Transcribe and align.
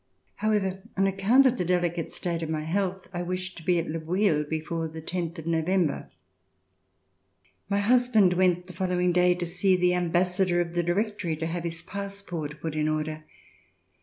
However, 0.37 0.81
on 0.97 1.05
account 1.05 1.45
of 1.45 1.57
the 1.59 1.63
delicate 1.63 2.11
state 2.11 2.41
of 2.41 2.49
my 2.49 2.63
health, 2.63 3.07
I 3.13 3.21
wished 3.21 3.55
to 3.57 3.63
be 3.63 3.77
at 3.77 3.87
Le 3.87 3.99
Bouilh 3.99 4.49
before 4.49 4.87
the 4.87 4.99
tenth 4.99 5.37
of 5.37 5.45
November. 5.45 6.09
My 7.69 7.77
husband 7.81 8.33
went 8.33 8.65
the 8.65 8.73
following 8.73 9.11
day 9.11 9.35
to 9.35 9.45
see 9.45 9.75
the 9.75 9.93
ambassador 9.93 10.59
of 10.59 10.73
the 10.73 10.81
Directory 10.81 11.35
to 11.35 11.45
have 11.45 11.65
his 11.65 11.83
passport 11.83 12.59
put 12.61 12.73
in 12.73 12.89
order. 12.89 13.25